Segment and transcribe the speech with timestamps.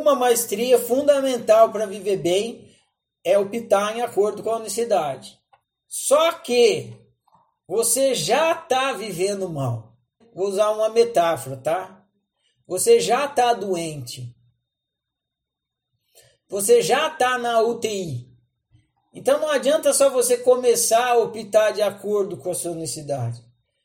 [0.00, 2.68] uma maestria fundamental para viver bem
[3.24, 5.38] é optar em acordo com a unicidade.
[5.88, 6.92] Só que
[7.66, 9.96] você já está vivendo mal.
[10.34, 12.04] Vou usar uma metáfora, tá?
[12.66, 14.34] Você já está doente.
[16.48, 18.30] Você já está na UTI.
[19.12, 23.42] Então não adianta só você começar a optar de acordo com a sua necessidade.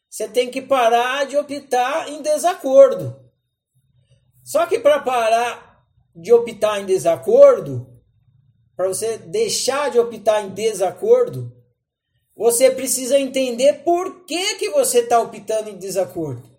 [0.09, 3.18] Você tem que parar de optar em desacordo.
[4.43, 5.70] Só que para parar
[6.16, 7.88] de optar em desacordo,
[8.75, 11.56] para você deixar de optar em desacordo,
[12.36, 16.50] você precisa entender por que, que você está optando em desacordo.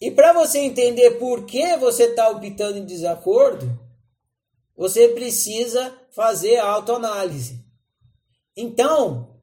[0.00, 3.78] E para você entender por que você está optando em desacordo,
[4.74, 7.62] você precisa fazer autoanálise.
[8.56, 9.42] Então,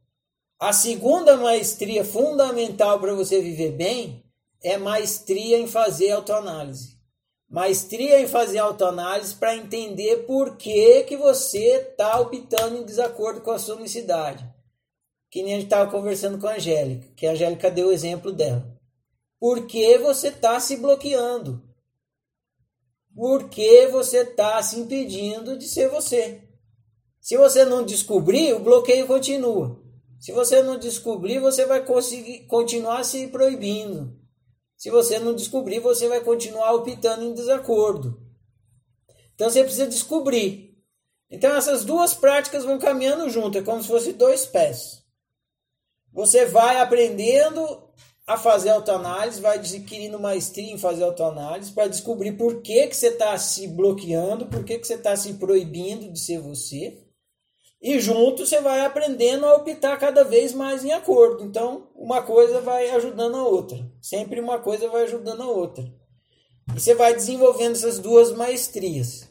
[0.60, 4.24] a segunda maestria fundamental para você viver bem
[4.64, 6.97] é maestria em fazer autoanálise.
[7.50, 13.52] Maestria em fazer autoanálise para entender por que, que você está optando em desacordo com
[13.52, 14.46] a sua unicidade.
[15.30, 18.32] Que nem a gente estava conversando com a Angélica, que a Angélica deu o exemplo
[18.32, 18.66] dela.
[19.40, 21.68] Por que você está se bloqueando?
[23.18, 26.44] porque você está se impedindo de ser você.
[27.20, 29.82] Se você não descobrir, o bloqueio continua.
[30.20, 34.16] Se você não descobrir, você vai conseguir continuar se proibindo.
[34.78, 38.22] Se você não descobrir, você vai continuar optando em desacordo.
[39.34, 40.78] Então você precisa descobrir.
[41.30, 45.04] Então essas duas práticas vão caminhando junto, é como se fossem dois pés.
[46.14, 47.88] Você vai aprendendo
[48.26, 53.08] a fazer autoanálise, vai adquirindo maestria em fazer autoanálise para descobrir por que, que você
[53.08, 57.07] está se bloqueando, por que, que você está se proibindo de ser você.
[57.82, 61.44] E junto você vai aprendendo a optar cada vez mais em acordo.
[61.44, 63.78] Então, uma coisa vai ajudando a outra.
[64.02, 65.84] Sempre uma coisa vai ajudando a outra.
[66.76, 69.27] E você vai desenvolvendo essas duas maestrias.